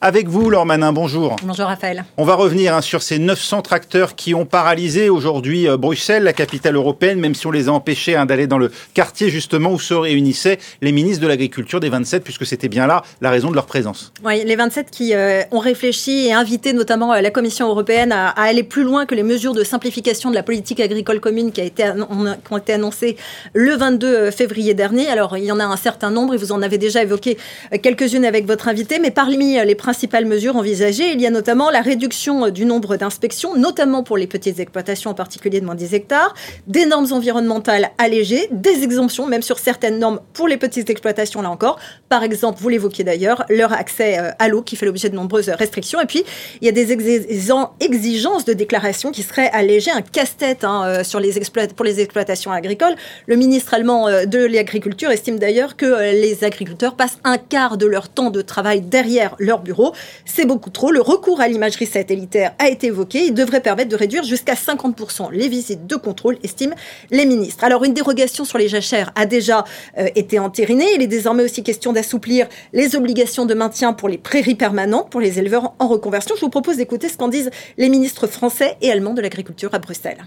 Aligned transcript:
Avec 0.00 0.28
vous, 0.28 0.48
Laure 0.48 0.64
Manin, 0.64 0.92
bonjour. 0.92 1.34
Bonjour 1.42 1.66
Raphaël. 1.66 2.04
On 2.16 2.24
va 2.24 2.36
revenir 2.36 2.72
hein, 2.72 2.82
sur 2.82 3.02
ces 3.02 3.18
900 3.18 3.62
tracteurs 3.62 4.14
qui 4.14 4.32
ont 4.32 4.46
paralysé 4.46 5.08
aujourd'hui 5.08 5.66
euh, 5.68 5.76
Bruxelles, 5.76 6.22
la 6.22 6.32
capitale 6.32 6.76
européenne, 6.76 7.18
même 7.18 7.34
si 7.34 7.48
on 7.48 7.50
les 7.50 7.66
a 7.66 7.72
empêchés 7.72 8.14
hein, 8.14 8.26
d'aller 8.26 8.46
dans 8.46 8.58
le 8.58 8.70
quartier 8.94 9.28
justement 9.28 9.72
où 9.72 9.80
se 9.80 9.92
réunissaient 9.92 10.60
les 10.82 10.92
ministres 10.92 11.20
de 11.20 11.26
l'Agriculture 11.26 11.80
des 11.80 11.88
27, 11.88 12.22
puisque 12.22 12.46
c'était 12.46 12.68
bien 12.68 12.86
là 12.86 13.02
la 13.20 13.28
raison 13.28 13.50
de 13.50 13.56
leur 13.56 13.66
présence. 13.66 14.12
Oui, 14.24 14.44
les 14.44 14.54
27 14.54 14.88
qui 14.88 15.14
euh, 15.14 15.42
ont 15.50 15.58
réfléchi 15.58 16.26
et 16.28 16.32
invité 16.32 16.72
notamment 16.72 17.12
euh, 17.12 17.20
la 17.20 17.32
Commission 17.32 17.68
européenne 17.68 18.12
à, 18.12 18.28
à, 18.28 18.44
aller 18.44 18.62
plus 18.62 18.84
loin 18.84 19.04
que 19.04 19.16
les 19.16 19.24
mesures 19.24 19.54
de 19.54 19.64
simplification 19.64 20.30
de 20.30 20.36
la 20.36 20.44
politique 20.44 20.78
agricole 20.78 21.18
commune 21.18 21.50
qui, 21.50 21.60
a 21.60 21.64
été, 21.64 21.82
qui 21.82 22.52
ont 22.52 22.56
été 22.56 22.74
annoncées 22.74 23.16
le 23.52 23.74
22 23.74 24.30
février 24.30 24.74
dernier. 24.74 25.08
Alors, 25.08 25.36
il 25.36 25.44
y 25.44 25.50
en 25.50 25.58
a 25.58 25.64
un 25.64 25.76
certain 25.76 26.12
nombre 26.12 26.34
et 26.34 26.36
vous 26.36 26.52
en 26.52 26.62
avez 26.62 26.78
déjà 26.78 27.02
évoqué 27.02 27.36
quelques-unes 27.82 28.24
avec 28.24 28.46
votre 28.46 28.68
invité, 28.68 29.00
mais 29.00 29.10
parmi 29.10 29.39
les 29.40 29.74
principales 29.74 30.26
mesures 30.26 30.56
envisagées, 30.56 31.12
il 31.12 31.20
y 31.20 31.26
a 31.26 31.30
notamment 31.30 31.70
la 31.70 31.80
réduction 31.80 32.50
du 32.50 32.64
nombre 32.64 32.96
d'inspections, 32.96 33.56
notamment 33.56 34.02
pour 34.02 34.16
les 34.16 34.26
petites 34.26 34.60
exploitations, 34.60 35.10
en 35.10 35.14
particulier 35.14 35.60
de 35.60 35.64
moins 35.64 35.74
de 35.74 35.80
10 35.80 35.94
hectares, 35.94 36.34
des 36.66 36.86
normes 36.86 37.12
environnementales 37.12 37.90
allégées, 37.98 38.48
des 38.50 38.82
exemptions, 38.82 39.26
même 39.26 39.42
sur 39.42 39.58
certaines 39.58 39.98
normes 39.98 40.20
pour 40.32 40.48
les 40.48 40.56
petites 40.56 40.90
exploitations, 40.90 41.42
là 41.42 41.50
encore. 41.50 41.78
Par 42.08 42.22
exemple, 42.22 42.60
vous 42.60 42.68
l'évoquiez 42.68 43.04
d'ailleurs, 43.04 43.44
leur 43.48 43.72
accès 43.72 44.18
euh, 44.18 44.30
à 44.38 44.48
l'eau 44.48 44.62
qui 44.62 44.76
fait 44.76 44.86
l'objet 44.86 45.08
de 45.08 45.16
nombreuses 45.16 45.48
restrictions. 45.48 46.00
Et 46.00 46.06
puis, 46.06 46.24
il 46.60 46.66
y 46.66 46.68
a 46.68 46.72
des 46.72 46.92
exigences 46.92 48.44
de 48.44 48.52
déclaration 48.52 49.10
qui 49.10 49.22
seraient 49.22 49.50
allégées, 49.52 49.90
un 49.90 50.02
casse-tête 50.02 50.64
hein, 50.64 50.82
euh, 50.86 51.04
sur 51.04 51.20
les 51.20 51.40
pour 51.74 51.84
les 51.84 52.00
exploitations 52.00 52.52
agricoles. 52.52 52.94
Le 53.26 53.36
ministre 53.36 53.74
allemand 53.74 54.08
euh, 54.08 54.26
de 54.26 54.44
l'Agriculture 54.44 55.10
estime 55.10 55.38
d'ailleurs 55.38 55.76
que 55.76 56.12
les 56.12 56.44
agriculteurs 56.44 56.94
passent 56.94 57.18
un 57.24 57.38
quart 57.38 57.76
de 57.76 57.86
leur 57.86 58.08
temps 58.08 58.30
de 58.30 58.42
travail 58.42 58.82
derrière 58.82 59.29
leur 59.38 59.60
bureau. 59.60 59.92
C'est 60.24 60.44
beaucoup 60.44 60.70
trop. 60.70 60.90
Le 60.90 61.00
recours 61.00 61.40
à 61.40 61.48
l'imagerie 61.48 61.86
satellitaire 61.86 62.54
a 62.58 62.68
été 62.68 62.88
évoqué. 62.88 63.26
Il 63.26 63.34
devrait 63.34 63.60
permettre 63.60 63.90
de 63.90 63.96
réduire 63.96 64.24
jusqu'à 64.24 64.54
50% 64.54 65.30
les 65.32 65.48
visites 65.48 65.86
de 65.86 65.96
contrôle, 65.96 66.38
estiment 66.42 66.74
les 67.10 67.26
ministres. 67.26 67.64
Alors, 67.64 67.84
une 67.84 67.94
dérogation 67.94 68.44
sur 68.44 68.58
les 68.58 68.68
jachères 68.68 69.12
a 69.14 69.26
déjà 69.26 69.64
euh, 69.98 70.08
été 70.14 70.38
entérinée. 70.38 70.86
Il 70.94 71.02
est 71.02 71.06
désormais 71.06 71.44
aussi 71.44 71.62
question 71.62 71.92
d'assouplir 71.92 72.48
les 72.72 72.96
obligations 72.96 73.46
de 73.46 73.54
maintien 73.54 73.92
pour 73.92 74.08
les 74.08 74.18
prairies 74.18 74.54
permanentes, 74.54 75.10
pour 75.10 75.20
les 75.20 75.38
éleveurs 75.38 75.74
en 75.78 75.88
reconversion. 75.88 76.34
Je 76.36 76.40
vous 76.40 76.50
propose 76.50 76.76
d'écouter 76.76 77.08
ce 77.08 77.16
qu'en 77.16 77.28
disent 77.28 77.50
les 77.78 77.88
ministres 77.88 78.26
français 78.26 78.76
et 78.80 78.90
allemands 78.90 79.14
de 79.14 79.22
l'agriculture 79.22 79.74
à 79.74 79.78
Bruxelles. 79.78 80.24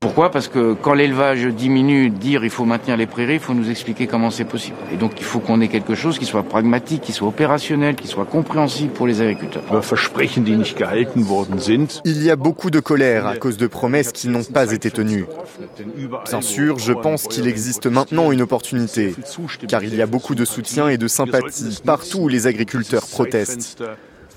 Pourquoi? 0.00 0.30
Parce 0.30 0.48
que 0.48 0.72
quand 0.72 0.94
l'élevage 0.94 1.44
diminue, 1.44 2.08
dire 2.08 2.42
il 2.42 2.48
faut 2.48 2.64
maintenir 2.64 2.96
les 2.96 3.04
prairies, 3.04 3.34
il 3.34 3.38
faut 3.38 3.52
nous 3.52 3.68
expliquer 3.68 4.06
comment 4.06 4.30
c'est 4.30 4.46
possible. 4.46 4.78
Et 4.90 4.96
donc 4.96 5.12
il 5.18 5.24
faut 5.24 5.40
qu'on 5.40 5.60
ait 5.60 5.68
quelque 5.68 5.94
chose 5.94 6.18
qui 6.18 6.24
soit 6.24 6.42
pragmatique, 6.42 7.02
qui 7.02 7.12
soit 7.12 7.28
opérationnel, 7.28 7.96
qui 7.96 8.06
soit 8.06 8.24
compréhensible 8.24 8.94
pour 8.94 9.06
les 9.06 9.20
agriculteurs. 9.20 9.62
Il 12.06 12.22
y 12.22 12.30
a 12.30 12.36
beaucoup 12.36 12.70
de 12.70 12.80
colère 12.80 13.26
à 13.26 13.36
cause 13.36 13.58
de 13.58 13.66
promesses 13.66 14.12
qui 14.12 14.28
n'ont 14.28 14.42
pas 14.42 14.72
été 14.72 14.90
tenues. 14.90 15.26
Bien 16.30 16.40
sûr, 16.40 16.78
je 16.78 16.94
pense 16.94 17.24
qu'il 17.24 17.46
existe 17.46 17.86
maintenant 17.86 18.32
une 18.32 18.40
opportunité, 18.40 19.14
car 19.68 19.84
il 19.84 19.94
y 19.94 20.00
a 20.00 20.06
beaucoup 20.06 20.34
de 20.34 20.46
soutien 20.46 20.88
et 20.88 20.96
de 20.96 21.08
sympathie 21.08 21.78
partout 21.84 22.20
où 22.20 22.28
les 22.28 22.46
agriculteurs 22.46 23.06
protestent. 23.06 23.82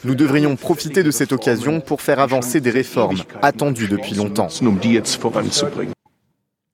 Nous 0.05 0.15
devrions 0.15 0.55
profiter 0.57 1.01
de 1.01 1.11
cette 1.11 1.31
occasion 1.31 1.79
pour 1.79 2.01
faire 2.01 2.19
avancer 2.19 2.59
des 2.59 2.71
réformes 2.71 3.23
attendues 3.41 3.87
depuis 3.87 4.15
longtemps. 4.15 4.49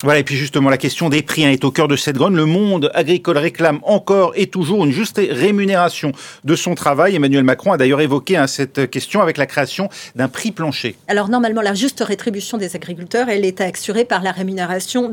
Voilà, 0.02 0.20
et 0.20 0.24
puis 0.24 0.38
justement, 0.38 0.70
la 0.70 0.78
question 0.78 1.10
des 1.10 1.22
prix 1.22 1.44
hein, 1.44 1.50
est 1.50 1.66
au 1.66 1.72
cœur 1.72 1.90
de 1.90 1.98
cette 1.98 2.16
grogne. 2.16 2.34
Le 2.34 2.46
monde 2.46 2.90
agricole 2.94 3.38
réclame 3.38 3.82
encore 3.84 4.32
et 4.38 4.48
toujours 4.48 4.86
une 4.86 4.94
juste 4.94 5.20
rémunération 5.30 6.14
de 6.46 6.56
son 6.56 6.74
travail. 6.74 7.18
Emmanuel 7.18 7.44
Macron 7.44 7.74
a 7.74 7.78
d'ailleurs 7.78 8.00
évoqué 8.00 8.38
hein, 8.38 8.48
cette 8.48 8.90
question 8.90 9.22
avec 9.22 9.38
la 9.38 9.46
création 9.46 9.90
d'un 10.16 10.30
prix 10.30 10.52
plancher. 10.54 10.96
Alors 11.10 11.28
normalement, 11.28 11.60
la 11.62 11.74
juste 11.74 12.00
rétribution 12.00 12.58
des 12.58 12.78
agriculteurs, 12.78 13.28
elle 13.28 13.44
est 13.44 13.60
assurée 13.60 14.06
par 14.06 14.24
la 14.24 14.32
rémunération 14.32 15.12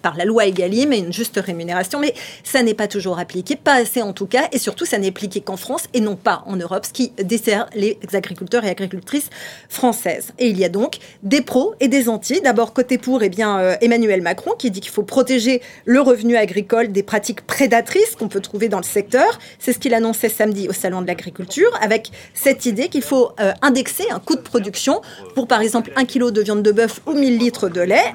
par 0.00 0.16
la 0.16 0.24
loi 0.24 0.46
Egalim 0.46 0.92
et 0.92 0.98
une 0.98 1.12
juste 1.12 1.40
rémunération, 1.44 1.98
mais 1.98 2.14
ça 2.44 2.62
n'est 2.62 2.74
pas 2.74 2.86
toujours 2.86 3.18
appliqué, 3.18 3.56
pas 3.56 3.74
assez 3.74 4.02
en 4.02 4.12
tout 4.12 4.26
cas, 4.26 4.46
et 4.52 4.58
surtout 4.58 4.84
ça 4.84 4.98
n'est 4.98 5.08
appliqué 5.08 5.40
qu'en 5.40 5.56
France 5.56 5.86
et 5.94 6.00
non 6.00 6.14
pas 6.14 6.44
en 6.46 6.54
Europe, 6.54 6.86
ce 6.86 6.92
qui 6.92 7.10
dessert 7.20 7.66
les 7.74 7.98
agriculteurs 8.12 8.64
et 8.64 8.70
agricultrices 8.70 9.30
françaises. 9.68 10.32
Et 10.38 10.46
il 10.46 10.56
y 10.60 10.64
a 10.64 10.68
donc 10.68 10.98
des 11.24 11.40
pros 11.40 11.74
et 11.80 11.88
des 11.88 12.08
anti. 12.08 12.40
D'abord 12.40 12.72
côté 12.72 12.98
pour, 12.98 13.24
eh 13.24 13.30
bien 13.30 13.58
euh, 13.58 13.74
Emmanuel 13.80 14.22
Macron 14.22 14.27
Macron 14.28 14.52
qui 14.58 14.70
dit 14.70 14.80
qu'il 14.80 14.90
faut 14.90 15.04
protéger 15.04 15.62
le 15.86 16.02
revenu 16.02 16.36
agricole 16.36 16.92
des 16.92 17.02
pratiques 17.02 17.46
prédatrices 17.46 18.14
qu'on 18.14 18.28
peut 18.28 18.40
trouver 18.40 18.68
dans 18.68 18.76
le 18.76 18.90
secteur. 18.98 19.38
C'est 19.58 19.72
ce 19.72 19.78
qu'il 19.78 19.94
annonçait 19.94 20.28
samedi 20.28 20.68
au 20.68 20.74
Salon 20.74 21.00
de 21.00 21.06
l'agriculture, 21.06 21.70
avec 21.80 22.10
cette 22.34 22.66
idée 22.66 22.88
qu'il 22.88 23.00
faut 23.00 23.30
euh, 23.40 23.52
indexer 23.62 24.04
un 24.10 24.18
coût 24.18 24.36
de 24.36 24.42
production 24.42 25.00
pour, 25.34 25.46
par 25.48 25.62
exemple, 25.62 25.92
un 25.96 26.04
kilo 26.04 26.30
de 26.30 26.42
viande 26.42 26.62
de 26.62 26.72
bœuf 26.72 27.00
ou 27.06 27.14
1000 27.14 27.38
litres 27.38 27.70
de 27.70 27.80
lait. 27.80 28.12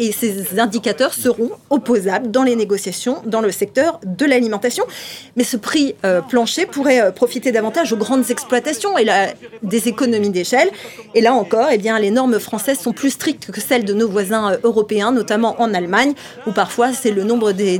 et 0.00 0.10
ces 0.10 0.58
indicateurs 0.58 1.14
seront 1.14 1.52
opposables 1.70 2.32
dans 2.32 2.42
les 2.42 2.56
négociations 2.56 3.22
dans 3.24 3.40
le 3.40 3.52
secteur 3.52 4.00
de 4.04 4.26
l'alimentation. 4.26 4.84
Mais 5.36 5.44
ce 5.44 5.56
prix 5.56 5.94
euh, 6.04 6.20
plancher 6.20 6.66
pourrait 6.66 7.00
euh, 7.00 7.12
profiter 7.12 7.52
davantage 7.52 7.92
aux 7.92 7.96
grandes 7.96 8.28
exploitations 8.30 8.98
et 8.98 9.06
des 9.62 9.86
économies 9.86 10.30
d'échelle. 10.30 10.70
Et 11.14 11.20
là 11.20 11.32
encore, 11.32 11.68
eh 11.70 11.78
bien, 11.78 11.96
les 12.00 12.10
normes 12.10 12.40
françaises 12.40 12.80
sont 12.80 12.92
plus 12.92 13.10
strictes 13.10 13.52
que 13.52 13.60
celles 13.60 13.84
de 13.84 13.94
nos 13.94 14.08
voisins 14.08 14.58
européens, 14.64 15.12
notamment 15.12 15.27
notamment 15.28 15.60
en 15.60 15.74
Allemagne, 15.74 16.14
où 16.46 16.52
parfois 16.52 16.94
c'est 16.94 17.10
le 17.10 17.22
nombre 17.22 17.52
des, 17.52 17.78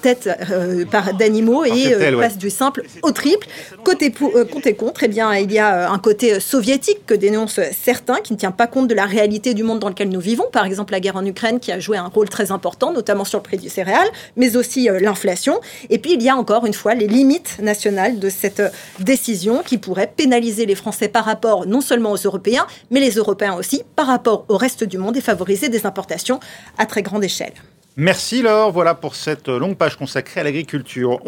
têtes 0.00 0.30
euh, 0.50 0.84
d'animaux 1.18 1.64
et 1.64 1.92
euh, 1.92 2.18
passe 2.18 2.38
du 2.38 2.48
simple 2.48 2.84
au 3.02 3.10
triple. 3.10 3.46
Côté, 3.84 4.10
euh, 4.22 4.46
côté 4.46 4.74
contre, 4.74 5.02
eh 5.02 5.08
bien, 5.08 5.34
il 5.34 5.52
y 5.52 5.58
a 5.58 5.90
un 5.90 5.98
côté 5.98 6.40
soviétique 6.40 7.04
que 7.06 7.12
dénoncent 7.12 7.60
certains, 7.72 8.16
qui 8.16 8.32
ne 8.32 8.38
tient 8.38 8.50
pas 8.50 8.66
compte 8.66 8.88
de 8.88 8.94
la 8.94 9.04
réalité 9.04 9.52
du 9.52 9.62
monde 9.62 9.78
dans 9.78 9.90
lequel 9.90 10.08
nous 10.08 10.20
vivons. 10.20 10.46
Par 10.50 10.64
exemple, 10.64 10.92
la 10.92 11.00
guerre 11.00 11.16
en 11.16 11.26
Ukraine 11.26 11.60
qui 11.60 11.70
a 11.70 11.78
joué 11.78 11.98
un 11.98 12.06
rôle 12.06 12.30
très 12.30 12.50
important, 12.50 12.92
notamment 12.92 13.26
sur 13.26 13.40
le 13.40 13.42
prix 13.42 13.58
du 13.58 13.68
céréal, 13.68 14.08
mais 14.36 14.56
aussi 14.56 14.88
l'inflation. 15.00 15.60
Et 15.90 15.98
puis, 15.98 16.14
il 16.14 16.22
y 16.22 16.30
a 16.30 16.36
encore 16.36 16.64
une 16.64 16.74
fois 16.74 16.94
les 16.94 17.08
limites 17.08 17.58
nationales 17.60 18.18
de 18.18 18.30
cette 18.30 18.62
décision 19.00 19.62
qui 19.62 19.76
pourrait 19.76 20.10
pénaliser 20.16 20.64
les 20.64 20.74
Français 20.74 21.08
par 21.08 21.26
rapport 21.26 21.66
non 21.66 21.82
seulement 21.82 22.12
aux 22.12 22.16
Européens, 22.24 22.66
mais 22.90 23.00
les 23.00 23.12
Européens 23.12 23.54
aussi 23.54 23.82
par 23.96 24.06
rapport 24.06 24.46
au 24.48 24.56
reste 24.56 24.84
du 24.84 24.96
monde 24.96 25.16
et 25.18 25.20
favoriser 25.20 25.68
des 25.68 25.84
importations 25.84 26.40
à 26.78 26.85
très 26.86 27.02
grande 27.02 27.24
échelle. 27.24 27.52
Merci 27.98 28.42
Laure, 28.42 28.72
voilà 28.72 28.94
pour 28.94 29.14
cette 29.14 29.48
longue 29.48 29.76
page 29.76 29.96
consacrée 29.96 30.40
à 30.40 30.44
l'agriculture. 30.44 31.18